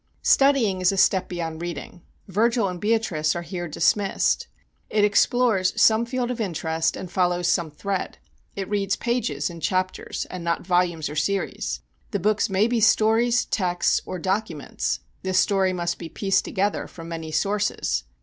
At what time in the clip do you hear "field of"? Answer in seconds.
6.07-6.41